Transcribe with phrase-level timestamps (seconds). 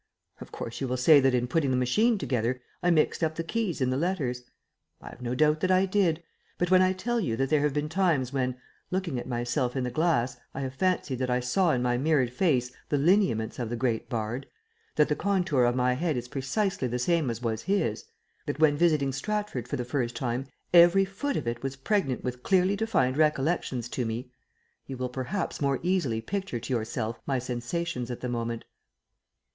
[0.39, 3.43] Of course you will say that in putting the machine together I mixed up the
[3.43, 4.41] keys and the letters.
[4.99, 6.23] I have no doubt that I did,
[6.57, 8.57] but when I tell you that there have been times when,
[8.89, 12.33] looking at myself in the glass, I have fancied that I saw in my mirrored
[12.33, 14.47] face the lineaments of the great bard;
[14.95, 18.05] that the contour of my head is precisely the same as was his;
[18.47, 22.41] that when visiting Stratford for the first time every foot of it was pregnant with
[22.41, 24.31] clearly defined recollections to me,
[24.87, 28.65] you will perhaps more easily picture to yourself my sensations at the moment.